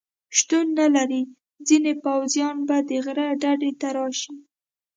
[0.37, 1.23] شتون نه لري،
[1.67, 4.35] ځینې پوځیان به د غره ډډې ته راشي.